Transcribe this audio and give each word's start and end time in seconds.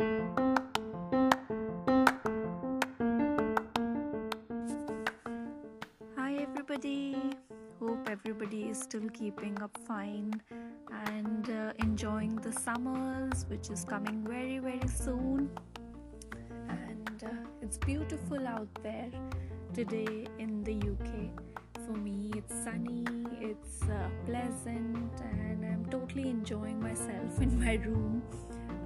Hi, 0.00 0.06
everybody. 6.38 7.16
Hope 7.80 8.08
everybody 8.08 8.68
is 8.68 8.78
still 8.78 9.08
keeping 9.12 9.60
up 9.60 9.76
fine 9.88 10.40
and 11.08 11.50
uh, 11.50 11.72
enjoying 11.80 12.36
the 12.36 12.52
summers, 12.52 13.44
which 13.48 13.70
is 13.70 13.82
coming 13.82 14.22
very, 14.22 14.60
very 14.60 14.86
soon. 14.86 15.50
And 16.68 17.24
uh, 17.24 17.30
it's 17.60 17.78
beautiful 17.78 18.46
out 18.46 18.68
there 18.84 19.10
today 19.74 20.28
in 20.38 20.62
the 20.62 20.74
UK. 20.74 21.32
For 21.86 21.98
me, 21.98 22.30
it's 22.36 22.54
sunny, 22.62 23.04
it's 23.40 23.82
uh, 23.82 24.08
pleasant, 24.26 25.20
and 25.20 25.64
I'm 25.64 25.84
totally 25.90 26.30
enjoying 26.30 26.80
myself 26.80 27.40
in 27.40 27.58
my 27.58 27.74
room. 27.74 28.22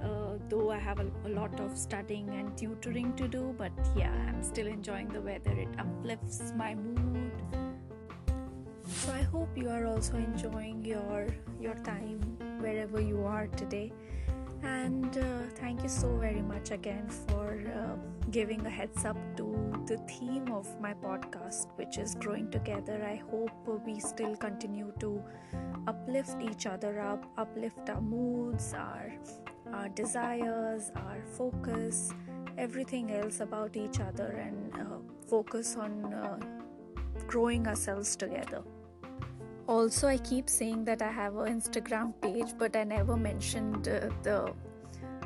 Uh, 0.03 0.37
though 0.49 0.69
I 0.71 0.77
have 0.77 0.99
a, 0.99 1.07
a 1.25 1.29
lot 1.29 1.59
of 1.59 1.77
studying 1.77 2.29
and 2.29 2.57
tutoring 2.57 3.13
to 3.15 3.27
do, 3.27 3.55
but 3.57 3.71
yeah, 3.95 4.13
I'm 4.27 4.43
still 4.43 4.67
enjoying 4.67 5.07
the 5.07 5.21
weather. 5.21 5.51
It 5.51 5.69
uplifts 5.79 6.53
my 6.57 6.75
mood. 6.75 7.31
So 8.85 9.11
I 9.13 9.21
hope 9.21 9.57
you 9.57 9.69
are 9.69 9.85
also 9.85 10.17
enjoying 10.17 10.83
your 10.85 11.27
your 11.59 11.75
time 11.75 12.19
wherever 12.59 12.99
you 12.99 13.23
are 13.23 13.47
today. 13.47 13.91
And 14.63 15.17
uh, 15.17 15.23
thank 15.55 15.83
you 15.83 15.89
so 15.89 16.15
very 16.17 16.41
much 16.41 16.71
again 16.71 17.09
for 17.09 17.59
uh, 17.75 17.95
giving 18.31 18.65
a 18.65 18.69
heads 18.69 19.03
up 19.03 19.17
to 19.37 19.45
the 19.87 19.97
theme 20.07 20.51
of 20.51 20.67
my 20.79 20.93
podcast, 20.93 21.67
which 21.75 21.97
is 21.97 22.15
growing 22.15 22.49
together. 22.49 23.03
I 23.05 23.21
hope 23.29 23.51
we 23.85 23.99
still 23.99 24.35
continue 24.37 24.93
to 24.99 25.21
uplift 25.87 26.41
each 26.41 26.65
other 26.65 27.01
up, 27.01 27.25
uplift 27.37 27.89
our 27.89 28.01
moods, 28.01 28.73
our 28.73 29.11
our 29.73 29.89
desires, 29.89 30.91
our 30.95 31.21
focus, 31.37 32.13
everything 32.57 33.11
else 33.11 33.39
about 33.39 33.75
each 33.75 33.99
other, 33.99 34.27
and 34.27 34.73
uh, 34.81 34.97
focus 35.27 35.75
on 35.75 36.13
uh, 36.13 36.37
growing 37.27 37.67
ourselves 37.67 38.15
together. 38.15 38.61
Also, 39.67 40.07
I 40.07 40.17
keep 40.17 40.49
saying 40.49 40.85
that 40.85 41.01
I 41.01 41.11
have 41.11 41.37
an 41.37 41.59
Instagram 41.59 42.13
page, 42.21 42.53
but 42.57 42.75
I 42.75 42.83
never 42.83 43.15
mentioned 43.15 43.87
uh, 43.87 44.09
the 44.21 44.53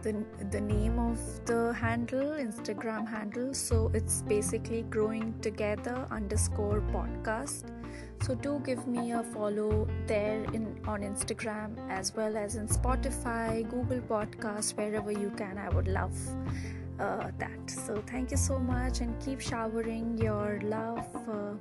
the 0.03 0.23
the 0.51 0.61
name 0.61 0.99
of 0.99 1.17
the 1.45 1.73
handle, 1.73 2.31
Instagram 2.31 3.07
handle. 3.07 3.53
So 3.53 3.91
it's 3.93 4.21
basically 4.21 4.83
growing 4.83 5.33
together 5.41 6.07
underscore 6.11 6.81
podcast. 6.93 7.76
So 8.21 8.35
do 8.35 8.61
give 8.65 8.87
me 8.87 9.11
a 9.11 9.23
follow 9.23 9.87
there 10.07 10.43
in 10.53 10.79
on 10.85 11.01
Instagram 11.01 11.77
as 11.89 12.15
well 12.15 12.35
as 12.37 12.55
in 12.55 12.67
Spotify, 12.67 13.69
Google 13.69 14.01
Podcast, 14.01 14.75
wherever 14.75 15.11
you 15.11 15.31
can. 15.37 15.57
I 15.57 15.69
would 15.69 15.87
love 15.87 16.17
uh, 16.99 17.31
that. 17.37 17.69
So 17.69 18.03
thank 18.07 18.31
you 18.31 18.37
so 18.37 18.59
much 18.59 19.01
and 19.01 19.19
keep 19.23 19.39
showering 19.39 20.17
your 20.17 20.59
love. 20.63 21.07
Uh, 21.15 21.53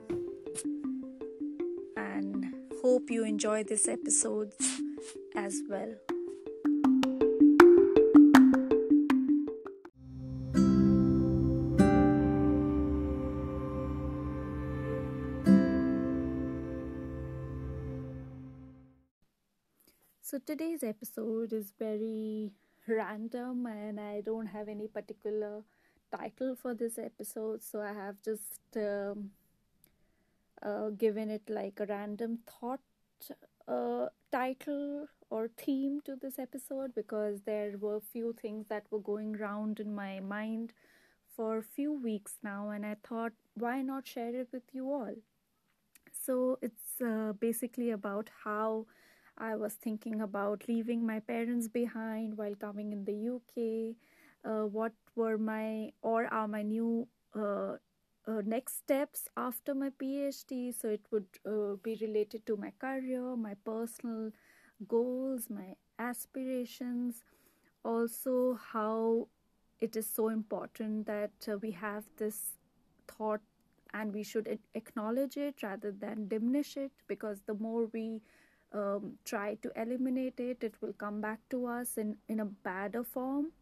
and 1.96 2.54
hope 2.82 3.10
you 3.10 3.24
enjoy 3.24 3.64
this 3.64 3.88
episode 3.88 4.52
as 5.34 5.62
well. 5.68 6.15
Today's 20.46 20.84
episode 20.84 21.52
is 21.52 21.72
very 21.76 22.52
random 22.86 23.66
and 23.66 23.98
I 23.98 24.20
don't 24.20 24.46
have 24.46 24.68
any 24.68 24.86
particular 24.86 25.64
title 26.16 26.54
for 26.54 26.72
this 26.72 26.98
episode, 26.98 27.64
so 27.64 27.80
I 27.80 27.92
have 27.92 28.22
just 28.24 28.60
um, 28.76 29.30
uh, 30.62 30.90
given 30.90 31.30
it 31.30 31.42
like 31.48 31.80
a 31.80 31.86
random 31.86 32.38
thought 32.46 32.78
uh, 33.66 34.06
title 34.30 35.08
or 35.30 35.48
theme 35.48 36.00
to 36.04 36.14
this 36.14 36.38
episode 36.38 36.94
because 36.94 37.40
there 37.44 37.76
were 37.76 37.98
few 38.00 38.32
things 38.40 38.66
that 38.68 38.84
were 38.92 39.00
going 39.00 39.34
around 39.34 39.80
in 39.80 39.92
my 39.96 40.20
mind 40.20 40.72
for 41.34 41.58
a 41.58 41.62
few 41.62 41.92
weeks 41.92 42.36
now, 42.44 42.70
and 42.70 42.86
I 42.86 42.96
thought, 43.02 43.32
why 43.54 43.82
not 43.82 44.06
share 44.06 44.34
it 44.34 44.48
with 44.52 44.62
you 44.72 44.92
all? 44.92 45.14
So 46.12 46.58
it's 46.62 47.00
uh, 47.04 47.32
basically 47.32 47.90
about 47.90 48.30
how 48.44 48.86
I 49.38 49.56
was 49.56 49.74
thinking 49.74 50.20
about 50.20 50.64
leaving 50.68 51.06
my 51.06 51.20
parents 51.20 51.68
behind 51.68 52.36
while 52.36 52.54
coming 52.54 52.92
in 52.92 53.04
the 53.04 53.14
UK. 53.14 53.96
Uh, 54.44 54.64
what 54.66 54.92
were 55.14 55.38
my 55.38 55.92
or 56.02 56.26
are 56.32 56.48
my 56.48 56.62
new 56.62 57.08
uh, 57.34 57.76
uh, 58.26 58.42
next 58.44 58.78
steps 58.78 59.28
after 59.36 59.74
my 59.74 59.90
PhD? 59.90 60.74
So 60.74 60.88
it 60.88 61.02
would 61.10 61.26
uh, 61.46 61.76
be 61.82 61.96
related 62.00 62.46
to 62.46 62.56
my 62.56 62.72
career, 62.78 63.36
my 63.36 63.54
personal 63.64 64.30
goals, 64.88 65.48
my 65.50 65.74
aspirations, 65.98 67.22
also 67.84 68.58
how 68.72 69.28
it 69.80 69.96
is 69.96 70.08
so 70.08 70.28
important 70.28 71.06
that 71.06 71.32
uh, 71.48 71.58
we 71.58 71.70
have 71.72 72.04
this 72.16 72.58
thought 73.08 73.40
and 73.92 74.12
we 74.12 74.22
should 74.22 74.58
acknowledge 74.74 75.36
it 75.36 75.62
rather 75.62 75.92
than 75.92 76.28
diminish 76.28 76.76
it 76.76 76.92
because 77.06 77.40
the 77.46 77.54
more 77.54 77.86
we 77.92 78.20
um, 78.76 79.12
try 79.24 79.54
to 79.62 79.72
eliminate 79.74 80.38
it, 80.38 80.62
it 80.62 80.74
will 80.80 80.92
come 80.92 81.20
back 81.20 81.40
to 81.50 81.66
us 81.66 81.96
in, 81.96 82.16
in 82.28 82.40
a 82.40 82.44
badder 82.44 83.02
form. 83.02 83.52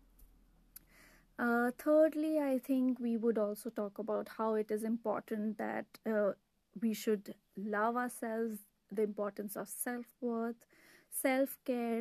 Uh, 1.38 1.70
thirdly, 1.78 2.38
I 2.38 2.58
think 2.58 3.00
we 3.00 3.16
would 3.16 3.38
also 3.38 3.70
talk 3.70 3.98
about 3.98 4.28
how 4.38 4.54
it 4.54 4.70
is 4.70 4.84
important 4.84 5.58
that 5.58 5.86
uh, 6.06 6.32
we 6.80 6.94
should 6.94 7.34
love 7.56 7.96
ourselves, 7.96 8.58
the 8.90 9.02
importance 9.02 9.56
of 9.56 9.68
self 9.68 10.06
worth, 10.20 10.66
self 11.10 11.56
care. 11.64 12.00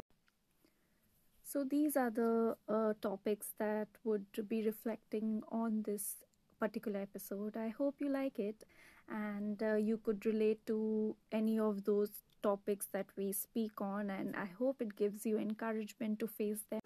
So, 1.43 1.63
these 1.63 1.97
are 1.97 2.09
the 2.09 2.55
uh, 2.67 2.93
topics 3.01 3.53
that 3.59 3.87
would 4.03 4.25
be 4.47 4.63
reflecting 4.65 5.41
on 5.49 5.83
this 5.83 6.15
particular 6.59 7.01
episode. 7.01 7.57
I 7.57 7.69
hope 7.69 7.95
you 7.99 8.09
like 8.09 8.39
it 8.39 8.63
and 9.09 9.61
uh, 9.61 9.75
you 9.75 9.97
could 9.97 10.25
relate 10.25 10.65
to 10.67 11.15
any 11.31 11.59
of 11.59 11.83
those 11.83 12.09
topics 12.43 12.87
that 12.91 13.07
we 13.17 13.31
speak 13.31 13.81
on, 13.81 14.09
and 14.09 14.35
I 14.35 14.45
hope 14.59 14.81
it 14.81 14.95
gives 14.95 15.25
you 15.25 15.39
encouragement 15.39 16.19
to 16.19 16.27
face 16.27 16.65
them. 16.69 16.81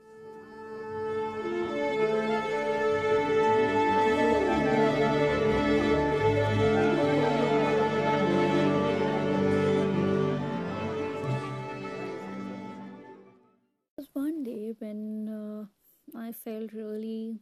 One 14.13 14.43
day 14.43 14.73
when 14.79 15.29
uh, 15.29 16.17
I 16.17 16.31
felt 16.31 16.73
really, 16.73 17.39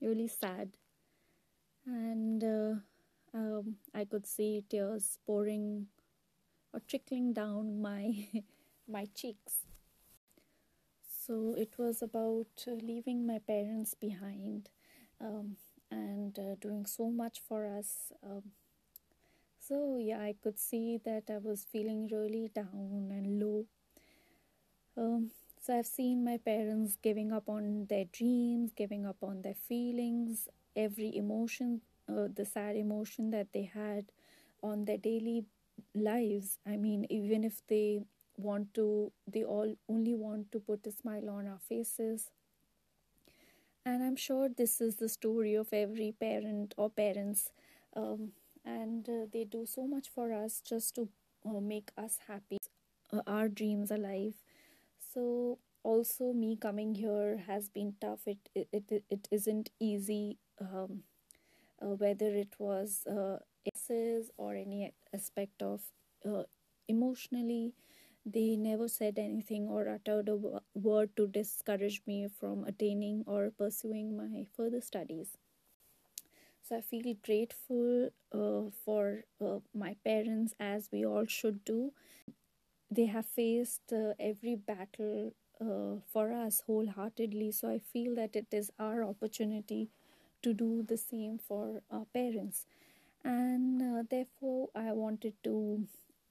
really 0.00 0.26
sad, 0.26 0.70
and 1.86 2.42
uh, 2.42 2.74
um, 3.34 3.76
I 3.94 4.04
could 4.04 4.26
see 4.26 4.64
tears 4.68 5.18
pouring 5.24 5.86
or 6.78 6.82
trickling 6.86 7.32
down 7.32 7.80
my 7.82 8.14
my 8.88 9.06
cheeks. 9.14 9.66
So 11.26 11.54
it 11.58 11.74
was 11.78 12.02
about 12.02 12.64
uh, 12.66 12.72
leaving 12.82 13.26
my 13.26 13.38
parents 13.38 13.94
behind 13.94 14.70
um, 15.20 15.56
and 15.90 16.38
uh, 16.38 16.54
doing 16.60 16.86
so 16.86 17.10
much 17.10 17.40
for 17.46 17.66
us. 17.66 18.12
Um, 18.22 18.42
so 19.58 19.98
yeah, 20.00 20.20
I 20.20 20.34
could 20.42 20.58
see 20.58 20.98
that 21.04 21.24
I 21.28 21.38
was 21.38 21.66
feeling 21.70 22.08
really 22.10 22.50
down 22.54 23.10
and 23.10 23.40
low. 23.40 23.66
Um, 24.96 25.30
so 25.60 25.78
I've 25.78 25.86
seen 25.86 26.24
my 26.24 26.38
parents 26.38 26.96
giving 27.02 27.32
up 27.32 27.48
on 27.48 27.86
their 27.90 28.06
dreams, 28.06 28.72
giving 28.74 29.04
up 29.04 29.16
on 29.22 29.42
their 29.42 29.54
feelings, 29.68 30.48
every 30.74 31.14
emotion, 31.14 31.82
uh, 32.08 32.28
the 32.34 32.46
sad 32.46 32.76
emotion 32.76 33.30
that 33.30 33.48
they 33.52 33.70
had 33.74 34.06
on 34.62 34.86
their 34.86 34.96
daily 34.96 35.44
lives. 35.94 36.58
I 36.66 36.76
mean 36.76 37.06
even 37.10 37.44
if 37.44 37.62
they 37.68 38.00
want 38.36 38.74
to 38.74 39.12
they 39.26 39.44
all 39.44 39.74
only 39.88 40.14
want 40.14 40.52
to 40.52 40.60
put 40.60 40.86
a 40.86 40.92
smile 40.92 41.28
on 41.30 41.46
our 41.46 41.58
faces. 41.68 42.30
And 43.84 44.02
i'm 44.02 44.16
sure 44.16 44.48
this 44.48 44.80
is 44.80 44.96
the 44.96 45.08
story 45.08 45.54
of 45.54 45.72
every 45.72 46.12
parent 46.12 46.74
or 46.76 46.90
parents 46.90 47.50
um, 47.96 48.32
and 48.64 49.08
uh, 49.08 49.26
they 49.32 49.44
do 49.44 49.64
so 49.66 49.86
much 49.86 50.08
for 50.08 50.32
us 50.32 50.60
just 50.60 50.94
to 50.96 51.08
uh, 51.46 51.60
make 51.60 51.90
us 51.96 52.18
happy 52.28 52.58
uh, 53.12 53.22
our 53.26 53.48
dreams 53.48 53.90
alive 53.90 54.34
so 55.14 55.58
also 55.84 56.32
me 56.32 56.56
coming 56.56 56.94
here 56.96 57.38
has 57.46 57.68
been 57.70 57.94
tough. 58.00 58.20
It 58.26 58.38
it, 58.54 58.68
it, 58.72 59.04
it 59.10 59.28
isn't 59.30 59.70
easy 59.80 60.38
um, 60.60 61.04
uh, 61.82 61.94
whether 62.04 62.34
it 62.34 62.54
was 62.58 63.06
uh, 63.06 63.38
or 64.36 64.54
any 64.54 64.92
aspect 65.14 65.62
of 65.62 65.82
uh, 66.26 66.42
emotionally 66.88 67.74
they 68.26 68.56
never 68.56 68.88
said 68.88 69.18
anything 69.18 69.68
or 69.68 69.88
uttered 69.88 70.28
a 70.28 70.38
word 70.74 71.14
to 71.16 71.26
discourage 71.26 72.02
me 72.06 72.28
from 72.28 72.64
attaining 72.64 73.24
or 73.26 73.50
pursuing 73.50 74.16
my 74.16 74.44
further 74.56 74.80
studies. 74.80 75.36
So 76.62 76.76
I 76.76 76.80
feel 76.82 77.14
grateful 77.24 78.10
uh, 78.32 78.70
for 78.84 79.24
uh, 79.40 79.58
my 79.74 79.96
parents, 80.04 80.54
as 80.60 80.88
we 80.92 81.04
all 81.04 81.26
should 81.26 81.64
do. 81.64 81.92
They 82.90 83.06
have 83.06 83.26
faced 83.26 83.92
uh, 83.92 84.12
every 84.20 84.54
battle 84.54 85.34
uh, 85.60 86.00
for 86.12 86.32
us 86.32 86.60
wholeheartedly. 86.66 87.52
So 87.52 87.70
I 87.70 87.78
feel 87.78 88.14
that 88.16 88.36
it 88.36 88.48
is 88.52 88.70
our 88.78 89.04
opportunity 89.04 89.90
to 90.42 90.52
do 90.54 90.82
the 90.82 90.96
same 90.96 91.38
for 91.38 91.82
our 91.90 92.04
parents. 92.14 92.66
And 93.24 93.82
uh, 93.82 94.02
therefore, 94.08 94.68
I 94.74 94.92
wanted 94.92 95.34
to 95.44 95.86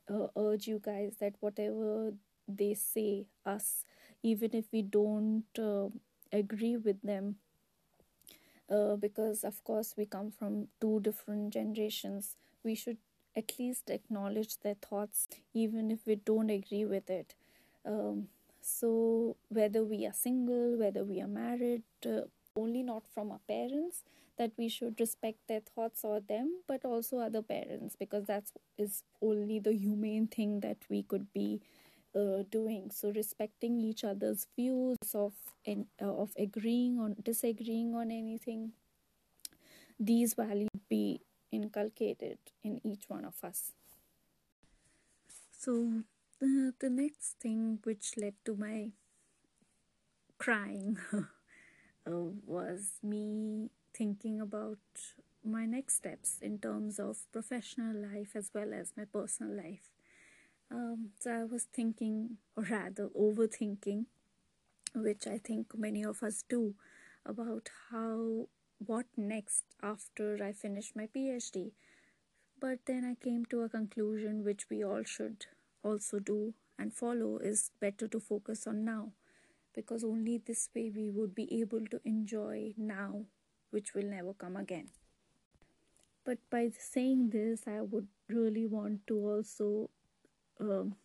uh, 0.10 0.28
urge 0.38 0.68
you 0.68 0.82
guys 0.84 1.14
that 1.20 1.36
whatever 1.40 2.14
they 2.48 2.74
say 2.74 3.26
us, 3.46 3.84
even 4.24 4.52
if 4.54 4.66
we 4.72 4.82
don't 4.82 5.46
uh, 5.60 5.90
agree 6.32 6.78
with 6.78 7.02
them, 7.02 7.38
uh, 8.70 8.96
because 8.96 9.44
of 9.44 9.64
course 9.64 9.94
we 9.98 10.06
come 10.06 10.32
from 10.32 10.68
two 10.82 11.00
different 11.02 11.54
generations, 11.54 12.36
we 12.64 12.76
should 12.76 12.98
at 13.36 13.54
least 13.60 13.90
acknowledge 13.90 14.58
their 14.60 14.76
thoughts, 14.76 15.28
even 15.54 15.92
if 15.92 16.00
we 16.06 16.16
don't 16.16 16.50
agree 16.50 16.86
with 16.86 17.10
it. 17.10 17.36
Um, 17.86 18.28
so, 18.62 19.38
whether 19.50 19.84
we 19.84 20.06
are 20.06 20.14
single, 20.14 20.78
whether 20.78 21.04
we 21.06 21.22
are 21.22 21.28
married, 21.28 21.84
uh, 22.06 22.22
only 22.58 22.84
not 22.84 23.04
from 23.14 23.32
our 23.32 23.40
parents, 23.48 24.04
that 24.38 24.52
we 24.58 24.70
should 24.70 25.00
respect 25.00 25.40
their 25.48 25.62
thoughts 25.62 26.04
or 26.04 26.20
them 26.20 26.62
but 26.68 26.86
also 26.86 27.20
other 27.20 27.42
parents 27.42 27.96
because 28.00 28.26
that 28.26 28.44
is 28.78 29.04
only 29.22 29.60
the 29.60 29.74
humane 29.74 30.28
thing 30.28 30.60
that 30.62 30.78
we 30.90 31.04
could 31.04 31.32
be 31.34 31.60
uh, 32.16 32.44
doing. 32.52 32.92
So 32.92 33.12
respecting 33.12 33.80
each 33.80 34.04
other's 34.04 34.48
views 34.56 34.98
of 35.14 35.34
uh, 35.68 35.74
of 36.02 36.32
agreeing 36.38 37.00
or 37.00 37.10
disagreeing 37.24 37.96
on 37.96 38.12
anything 38.12 38.72
these 40.00 40.34
values 40.34 40.70
be 40.90 41.22
inculcated 41.52 42.38
in 42.64 42.80
each 42.86 43.10
one 43.10 43.26
of 43.26 43.36
us. 43.44 43.72
So 45.52 46.04
the, 46.40 46.74
the 46.80 46.90
next 46.90 47.40
thing 47.40 47.80
which 47.84 48.16
led 48.18 48.36
to 48.46 48.56
my 48.56 48.92
crying 50.38 50.98
uh, 52.08 52.32
was 52.46 52.94
me 53.04 53.70
thinking 53.94 54.40
about 54.40 54.78
my 55.44 55.66
next 55.66 55.96
steps 55.96 56.40
in 56.42 56.58
terms 56.60 57.00
of 57.00 57.18
professional 57.32 57.96
life 57.96 58.36
as 58.36 58.52
well 58.54 58.74
as 58.74 58.94
my 58.98 59.06
personal 59.06 59.56
life. 59.56 59.92
Um, 60.70 61.12
so 61.20 61.32
I 61.32 61.44
was 61.44 61.64
thinking, 61.64 62.38
or 62.56 62.64
rather 62.64 63.10
overthinking, 63.10 64.06
which 64.96 65.28
I 65.28 65.38
think 65.38 65.78
many 65.78 66.04
of 66.04 66.24
us 66.24 66.44
do, 66.48 66.76
about 67.26 67.70
how 67.92 68.48
what 68.86 69.06
next 69.16 69.64
after 69.82 70.44
I 70.44 70.52
finish 70.52 70.94
my 70.96 71.08
PhD. 71.08 71.72
But 72.60 72.80
then 72.86 73.06
I 73.06 73.16
came 73.24 73.46
to 73.46 73.62
a 73.62 73.70
conclusion 73.70 74.44
which 74.44 74.70
we 74.70 74.84
all 74.84 75.04
should 75.04 75.46
also 75.84 76.20
do 76.20 76.54
and 76.78 76.94
follow 76.94 77.38
is 77.38 77.72
better 77.80 78.08
to 78.08 78.20
focus 78.20 78.68
on 78.68 78.84
now 78.84 79.12
because 79.78 80.04
only 80.04 80.38
this 80.40 80.70
way 80.76 80.92
we 81.02 81.10
would 81.10 81.36
be 81.36 81.48
able 81.62 81.88
to 81.96 82.02
enjoy 82.06 82.74
now 82.78 83.26
which 83.72 83.94
will 83.96 84.10
never 84.18 84.34
come 84.34 84.58
again. 84.58 84.90
But 86.24 86.38
by 86.52 86.70
saying 86.78 87.30
this, 87.32 87.68
I 87.68 87.82
would 87.82 88.08
really 88.28 88.68
want 88.68 89.08
to 89.08 89.16
also 89.18 89.90
um, 90.60 90.96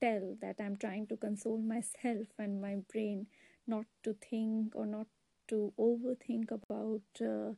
tell 0.00 0.36
that 0.42 0.56
I'm 0.60 0.76
trying 0.76 1.06
to 1.08 1.16
console 1.16 1.58
myself 1.58 2.28
and 2.38 2.60
my 2.62 2.76
brain 2.92 3.28
not 3.66 3.86
to 4.04 4.14
think 4.14 4.76
or 4.76 4.86
not 4.86 5.08
to 5.48 5.72
overthink 5.78 6.50
about 6.52 7.02
uh, 7.20 7.54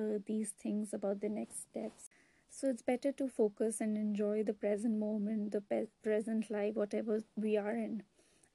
uh, 0.00 0.18
these 0.26 0.50
things, 0.52 0.94
about 0.94 1.20
the 1.20 1.28
next 1.30 1.62
steps. 1.70 2.10
So 2.50 2.68
it's 2.68 2.82
better 2.82 3.12
to 3.12 3.28
focus 3.28 3.80
and 3.80 3.96
enjoy 3.96 4.44
the 4.44 4.54
present 4.54 4.98
moment, 4.98 5.52
the 5.52 5.60
pe- 5.62 5.88
present 6.02 6.50
life, 6.50 6.74
whatever 6.74 7.24
we 7.36 7.56
are 7.56 7.74
in, 7.76 8.04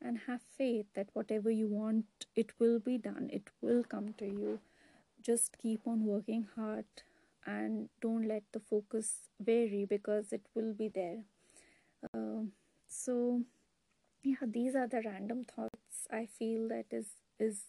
and 0.01 0.19
have 0.27 0.42
faith 0.57 0.86
that 0.95 1.09
whatever 1.13 1.51
you 1.51 1.68
want, 1.68 2.06
it 2.36 2.51
will 2.59 2.80
be 2.80 2.98
done, 2.98 3.30
it 3.31 3.50
will 3.62 3.83
come 3.83 4.13
to 4.18 4.25
you. 4.25 4.59
Just 5.21 5.57
keep 5.57 5.81
on 5.86 6.06
working 6.06 6.48
hard 6.56 6.86
and 7.45 7.89
don't 8.01 8.27
let 8.27 8.44
the 8.51 8.59
focus 8.59 9.30
vary 9.39 9.86
because 9.86 10.33
it 10.33 10.45
will 10.56 10.74
be 10.74 10.88
there. 10.89 11.19
Uh, 12.13 12.44
so 12.88 13.42
yeah 14.24 14.36
these 14.48 14.75
are 14.75 14.88
the 14.88 15.01
random 15.06 15.44
thoughts 15.44 16.07
i 16.12 16.25
feel 16.25 16.68
that 16.68 16.86
is 16.92 17.07
is 17.39 17.62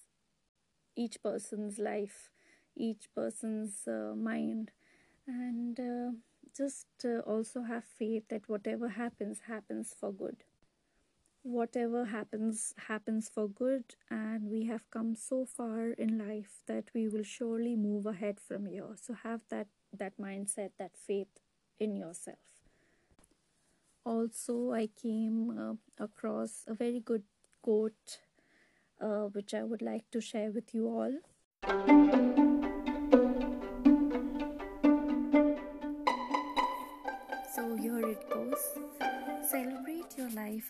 each 0.97 1.23
person's 1.23 1.79
life 1.79 2.31
each 2.77 3.09
person's 3.15 3.87
uh, 3.87 4.15
mind. 4.17 4.71
And 5.27 5.79
uh, 5.79 6.13
just 6.57 6.87
uh, 7.05 7.19
also 7.21 7.63
have 7.63 7.85
faith 7.85 8.25
that 8.31 8.49
whatever 8.49 8.89
happens 8.89 9.41
happens 9.47 9.95
for 9.99 10.13
good 10.13 10.37
whatever 11.43 12.05
happens 12.05 12.73
happens 12.89 13.29
for 13.29 13.49
good 13.49 13.85
and 14.11 14.49
we 14.49 14.65
have 14.67 14.89
come 14.91 15.15
so 15.15 15.45
far 15.45 15.91
in 15.91 16.17
life 16.19 16.63
that 16.67 16.85
we 16.95 17.09
will 17.09 17.25
surely 17.25 17.75
move 17.75 18.07
ahead 18.07 18.39
from 18.41 18.67
here. 18.67 18.95
So 18.97 19.15
have 19.23 19.43
that 19.51 19.67
that 19.93 20.19
mindset 20.19 20.71
that 20.79 20.93
faith 20.97 21.41
in 21.81 21.97
yourself. 21.97 22.39
Also 24.05 24.73
i 24.73 24.89
came 25.01 25.51
uh, 25.51 25.75
across 26.05 26.65
a 26.67 26.75
very 26.75 27.01
good 27.01 27.23
quote 27.63 28.19
uh, 29.01 29.27
which 29.37 29.55
i 29.55 29.63
would 29.63 29.83
like 29.83 30.11
to 30.11 30.21
share 30.21 30.51
with 30.51 30.75
you 30.75 30.89
all 30.89 32.32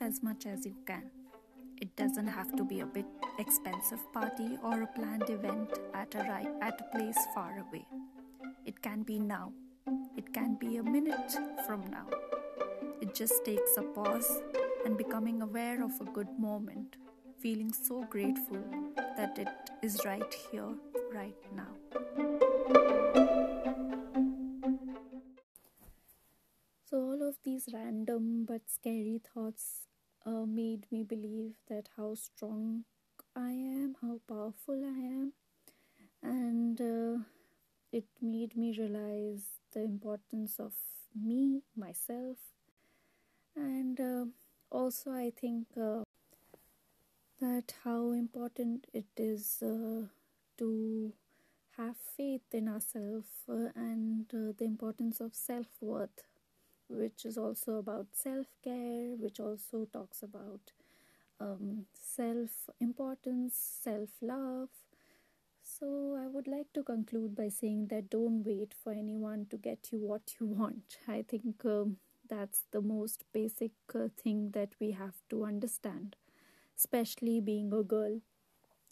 as 0.02 0.22
much 0.22 0.46
as 0.46 0.66
you 0.66 0.74
can. 0.84 1.04
It 1.80 1.94
doesn't 1.96 2.26
have 2.26 2.54
to 2.56 2.64
be 2.64 2.80
a 2.80 2.86
big 2.86 3.06
expensive 3.38 4.00
party 4.12 4.58
or 4.62 4.82
a 4.82 4.86
planned 4.86 5.30
event 5.30 5.78
at 5.94 6.14
a 6.14 6.24
at 6.60 6.80
a 6.80 6.96
place 6.96 7.18
far 7.34 7.52
away. 7.58 7.86
It 8.66 8.82
can 8.82 9.02
be 9.02 9.18
now. 9.18 9.52
It 10.16 10.32
can 10.32 10.56
be 10.56 10.76
a 10.76 10.82
minute 10.82 11.32
from 11.66 11.84
now. 11.90 12.06
It 13.00 13.14
just 13.14 13.44
takes 13.44 13.76
a 13.76 13.82
pause 13.82 14.42
and 14.84 14.96
becoming 14.96 15.40
aware 15.42 15.82
of 15.84 15.92
a 16.00 16.04
good 16.04 16.38
moment, 16.38 16.96
feeling 17.40 17.72
so 17.72 18.04
grateful 18.10 18.62
that 19.16 19.38
it 19.38 19.70
is 19.82 20.04
right 20.04 20.34
here, 20.50 20.74
right 21.12 21.42
now. 21.54 21.72
So, 26.90 26.98
all 26.98 27.22
of 27.28 27.36
these 27.44 27.68
random 27.72 28.44
but 28.46 28.62
scary 28.68 29.20
thoughts 29.32 29.86
uh, 30.26 30.46
made 30.46 30.86
me 30.90 31.02
believe 31.04 31.54
that 31.68 31.88
how 31.96 32.14
strong 32.14 32.84
I 33.36 33.50
am, 33.50 33.96
how 34.00 34.20
powerful 34.28 34.84
I 34.84 34.98
am, 35.18 35.32
and 36.22 36.80
uh, 36.80 37.24
it 37.92 38.06
made 38.20 38.56
me 38.56 38.76
realize 38.78 39.44
the 39.72 39.82
importance 39.82 40.58
of 40.60 40.72
me, 41.14 41.62
myself, 41.76 42.38
and 43.56 44.00
uh, 44.00 44.24
also 44.70 45.10
I 45.12 45.30
think 45.30 45.66
uh, 45.80 46.02
that 47.40 47.74
how 47.84 48.12
important 48.12 48.86
it 48.94 49.06
is 49.16 49.62
uh, 49.62 50.06
to 50.58 51.12
have 51.76 51.96
faith 52.16 52.42
in 52.52 52.68
ourselves 52.68 53.28
uh, 53.48 53.68
and 53.74 54.26
the 54.30 54.64
importance 54.64 55.20
of 55.20 55.34
self 55.34 55.66
worth 55.80 56.22
which 56.92 57.24
is 57.24 57.38
also 57.38 57.76
about 57.78 58.08
self 58.14 58.46
care, 58.62 59.16
which 59.18 59.40
also 59.40 59.86
talks 59.92 60.22
about 60.22 60.72
um, 61.40 61.86
self 61.94 62.70
importance, 62.80 63.56
self 63.82 64.10
love. 64.22 64.68
So, 65.62 66.16
I 66.22 66.26
would 66.28 66.46
like 66.46 66.72
to 66.74 66.82
conclude 66.84 67.34
by 67.34 67.48
saying 67.48 67.88
that 67.88 68.10
don't 68.10 68.44
wait 68.44 68.74
for 68.74 68.92
anyone 68.92 69.46
to 69.50 69.56
get 69.56 69.90
you 69.92 69.98
what 69.98 70.34
you 70.40 70.46
want. 70.46 70.98
I 71.08 71.22
think 71.22 71.64
um, 71.64 71.96
that's 72.28 72.62
the 72.70 72.80
most 72.82 73.24
basic 73.32 73.72
uh, 73.94 74.08
thing 74.16 74.50
that 74.52 74.74
we 74.80 74.92
have 74.92 75.14
to 75.30 75.44
understand, 75.44 76.16
especially 76.78 77.40
being 77.40 77.72
a 77.72 77.82
girl. 77.82 78.20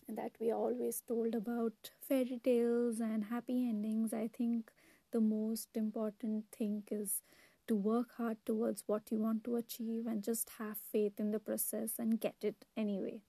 That 0.09 0.33
we 0.40 0.50
are 0.50 0.59
always 0.59 1.02
told 1.09 1.35
about 1.35 1.90
fairy 2.09 2.40
tales 2.45 3.00
and 3.00 3.25
happy 3.25 3.69
endings. 3.69 4.12
I 4.12 4.28
think 4.28 4.71
the 5.12 5.21
most 5.21 5.71
important 5.76 6.47
thing 6.52 6.83
is 6.90 7.23
to 7.71 7.77
work 7.77 8.11
hard 8.19 8.39
towards 8.47 8.85
what 8.87 9.11
you 9.12 9.21
want 9.21 9.45
to 9.45 9.57
achieve 9.57 10.07
and 10.07 10.25
just 10.25 10.50
have 10.59 10.79
faith 10.93 11.21
in 11.21 11.33
the 11.33 11.41
process 11.41 11.93
and 11.99 12.21
get 12.21 12.37
it 12.43 12.67
anyway. 12.77 13.23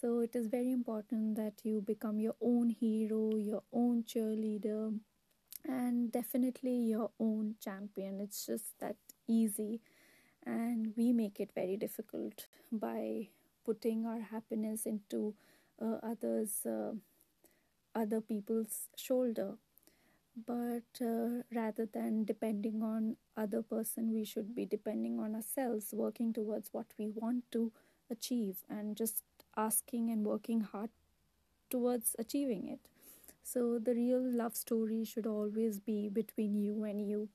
So, 0.00 0.20
it 0.20 0.36
is 0.36 0.46
very 0.46 0.70
important 0.72 1.36
that 1.36 1.64
you 1.64 1.80
become 1.80 2.20
your 2.20 2.36
own 2.40 2.70
hero, 2.70 3.36
your 3.36 3.62
own 3.72 4.04
cheerleader, 4.04 4.98
and 5.66 6.12
definitely 6.12 6.76
your 6.76 7.10
own 7.20 7.56
champion. 7.62 8.20
It's 8.20 8.46
just 8.46 8.78
that 8.80 8.96
easy. 9.28 9.80
and 10.46 10.94
we 10.96 11.12
make 11.12 11.40
it 11.44 11.50
very 11.54 11.76
difficult 11.82 12.46
by 12.72 13.28
putting 13.66 14.06
our 14.06 14.20
happiness 14.30 14.86
into 14.86 15.34
uh, 15.82 15.98
others 16.02 16.66
uh, 16.66 16.92
other 17.94 18.20
people's 18.20 18.88
shoulder 18.96 19.54
but 20.46 21.00
uh, 21.04 21.42
rather 21.54 21.86
than 21.86 22.24
depending 22.24 22.82
on 22.82 23.16
other 23.36 23.62
person 23.62 24.12
we 24.12 24.24
should 24.24 24.54
be 24.54 24.64
depending 24.66 25.18
on 25.18 25.34
ourselves 25.34 25.92
working 25.92 26.32
towards 26.32 26.68
what 26.72 26.86
we 26.98 27.08
want 27.08 27.44
to 27.52 27.72
achieve 28.10 28.58
and 28.68 28.96
just 28.96 29.22
asking 29.56 30.10
and 30.10 30.24
working 30.24 30.60
hard 30.60 30.90
towards 31.70 32.14
achieving 32.18 32.68
it. 32.68 32.80
So 33.42 33.78
the 33.78 33.94
real 33.94 34.22
love 34.22 34.56
story 34.56 35.04
should 35.04 35.26
always 35.26 35.80
be 35.80 36.08
between 36.08 36.56
you 36.56 36.84
and 36.84 37.00
you. 37.08 37.28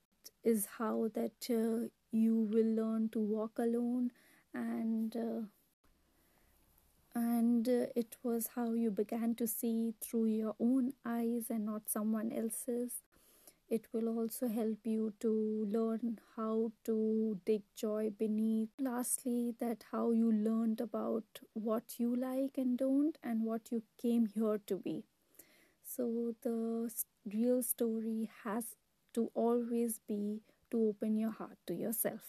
Is 0.44 0.68
how 0.78 1.10
that 1.16 1.50
uh, 1.50 1.88
you 2.12 2.36
will 2.36 2.76
learn 2.76 3.10
to 3.10 3.20
walk 3.20 3.60
alone 3.60 4.12
and 4.54 5.16
uh, 5.16 5.42
and 7.16 7.68
uh, 7.68 7.86
it 7.96 8.16
was 8.24 8.50
how 8.56 8.74
you 8.74 8.92
began 8.92 9.34
to 9.36 9.48
see 9.48 9.94
through 10.02 10.26
your 10.26 10.56
own 10.60 10.94
eyes 11.06 11.46
and 11.50 11.66
not 11.66 11.90
someone 11.90 12.32
else's. 12.32 13.02
It 13.70 13.88
will 13.94 14.10
also 14.10 14.48
help 14.48 14.80
you 14.86 15.14
to 15.22 15.68
learn 15.72 16.20
how 16.36 16.72
to 16.86 17.40
dig 17.46 17.64
joy 17.76 18.12
beneath. 18.12 18.70
Lastly 18.80 19.56
that 19.60 19.86
how 19.92 20.12
you 20.12 20.32
learned 20.32 20.82
about 20.82 21.40
what 21.54 21.96
you 22.00 22.16
like 22.16 22.58
and 22.58 22.78
don't 22.78 23.18
and 23.24 23.44
what 23.44 23.72
you 23.72 23.84
came 24.02 24.28
here 24.28 24.60
to 24.68 24.78
be. 24.78 25.04
So 25.86 26.36
the 26.42 26.92
real 27.26 27.64
story 27.64 28.30
has 28.44 28.76
to 29.14 29.32
always 29.36 30.00
be 30.08 30.42
to 30.72 30.88
open 30.90 31.18
your 31.18 31.32
heart 31.32 31.58
to 31.68 31.74
yourself 31.76 32.22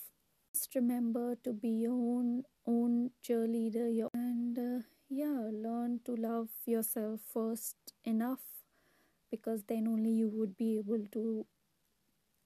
just 0.55 0.75
remember 0.75 1.37
to 1.45 1.53
be 1.53 1.69
your 1.69 1.93
own 1.93 2.43
own 2.67 3.11
cheerleader 3.23 3.89
your 3.95 4.09
and 4.15 4.59
uh, 4.59 4.81
yeah 5.09 5.49
learn 5.67 6.01
to 6.05 6.15
love 6.17 6.49
yourself 6.67 7.21
first 7.33 7.77
enough 8.05 8.45
because 9.31 9.65
then 9.65 9.87
only 9.89 10.11
you 10.11 10.29
would 10.29 10.57
be 10.57 10.79
able 10.79 11.05
to 11.13 11.47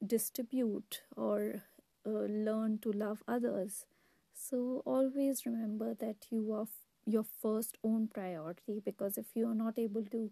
distribute 0.06 1.02
or 1.16 1.62
uh, 2.06 2.10
learn 2.46 2.78
to 2.78 2.92
love 2.92 3.22
others. 3.26 3.86
So 4.34 4.82
always 4.86 5.44
remember 5.46 5.94
that 5.94 6.26
you 6.30 6.52
are 6.52 6.62
f- 6.62 6.84
your 7.04 7.24
first 7.42 7.76
own 7.82 8.08
priority 8.08 8.80
because 8.84 9.18
if 9.18 9.26
you 9.34 9.46
are 9.48 9.54
not 9.54 9.78
able 9.78 10.04
to 10.06 10.30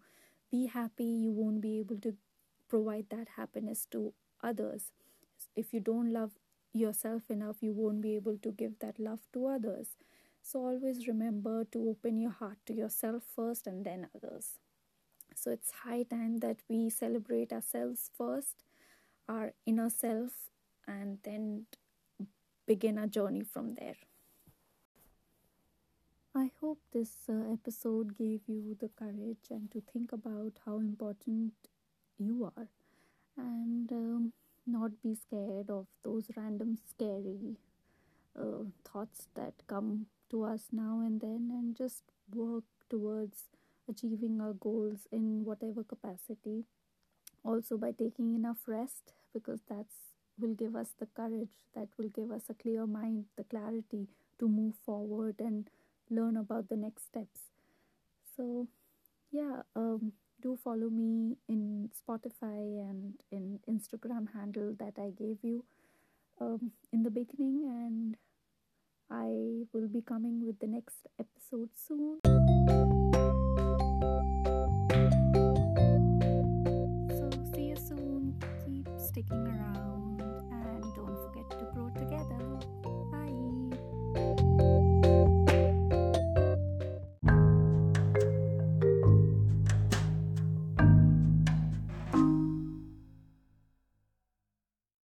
be 0.51 0.67
happy 0.67 1.05
you 1.05 1.33
won't 1.33 1.61
be 1.61 1.79
able 1.81 1.99
to 1.99 2.15
provide 2.69 3.07
that 3.11 3.29
happiness 3.37 3.87
to 3.91 4.13
others. 4.43 4.93
If 5.57 5.73
you 5.73 5.81
don't 5.81 6.13
love 6.13 6.33
yourself 6.79 7.31
enough, 7.31 7.63
you 7.63 7.73
won't 7.73 8.01
be 8.01 8.15
able 8.17 8.39
to 8.39 8.53
give 8.53 8.79
that 8.81 8.99
love 8.99 9.21
to 9.33 9.47
others. 9.47 9.89
So 10.43 10.61
always 10.61 11.09
remember 11.09 11.65
to 11.73 11.89
open 11.91 12.19
your 12.19 12.31
heart 12.31 12.59
to 12.67 12.75
yourself 12.75 13.25
first 13.35 13.67
and 13.67 13.85
then 13.85 14.09
others. 14.15 14.59
So 15.35 15.51
it's 15.51 15.71
high 15.85 16.05
time 16.05 16.39
that 16.39 16.63
we 16.69 16.91
celebrate 16.91 17.53
ourselves 17.53 18.11
first, 18.17 18.65
our 19.29 19.53
inner 19.67 19.91
self, 19.91 20.51
and 20.87 21.19
then 21.25 21.67
begin 22.67 22.99
our 22.99 23.07
journey 23.07 23.43
from 23.43 23.75
there. 23.75 23.97
I 26.37 26.53
hope 26.61 26.79
this 26.93 27.17
uh, 27.29 27.53
episode 27.53 28.15
gave 28.17 28.43
you 28.47 28.77
the 28.79 28.91
courage 28.91 29.51
and 29.51 29.69
to 29.73 29.81
think 29.81 30.13
about 30.13 30.53
how 30.65 30.77
important 30.79 31.55
you 32.19 32.45
are. 32.57 32.69
And 33.37 33.91
um, 33.93 34.33
not 34.67 34.93
be 35.03 35.15
scared 35.15 35.71
of 35.71 35.87
those 36.05 36.31
random 36.37 36.77
scary 36.91 37.57
uh, 38.39 38.65
thoughts 38.85 39.29
that 39.35 39.55
come 39.67 40.07
to 40.31 40.45
us 40.45 40.65
now 40.73 41.01
and 41.05 41.21
then 41.21 41.51
and 41.53 41.77
just 41.77 42.03
work 42.35 42.65
towards 42.91 43.45
achieving 43.89 44.41
our 44.41 44.53
goals 44.55 45.07
in 45.13 45.45
whatever 45.45 45.83
capacity. 45.85 46.65
Also 47.45 47.79
by 47.79 47.93
taking 47.93 48.35
enough 48.35 48.59
rest 48.69 49.15
because 49.33 49.61
that's 49.69 49.97
will 50.39 50.55
give 50.55 50.77
us 50.77 50.91
the 50.99 51.07
courage 51.07 51.57
that 51.75 51.89
will 51.99 52.09
give 52.11 52.31
us 52.31 52.51
a 52.51 52.55
clear 52.55 52.87
mind 52.87 53.25
the 53.37 53.45
clarity 53.45 54.09
to 54.39 54.49
move 54.49 54.75
forward 54.85 55.37
and 55.41 55.71
learn 56.11 56.37
about 56.37 56.69
the 56.69 56.77
next 56.77 57.07
steps. 57.07 57.41
So 58.37 58.69
yeah 59.33 59.63
um 59.77 60.13
do 60.43 60.57
follow 60.63 60.89
me 60.89 61.37
in 61.49 61.91
Spotify 61.91 62.81
and 62.89 63.15
in 63.31 63.59
Instagram 63.69 64.33
handle 64.33 64.75
that 64.79 64.95
I 64.99 65.11
gave 65.11 65.39
you 65.43 65.65
um, 66.41 66.73
in 66.93 67.03
the 67.03 67.11
beginning, 67.11 67.65
and 67.65 68.17
I 69.11 69.67
will 69.73 69.89
be 69.89 70.03
coming 70.03 70.45
with 70.47 70.59
the 70.61 70.67
next 70.67 71.07
episode 71.19 71.71
soon. 71.75 72.21
So, 77.17 77.31
see 77.55 77.69
you 77.71 77.77
soon. 77.77 78.35
Keep 78.67 78.89
sticking 78.99 79.47
around. 79.47 79.66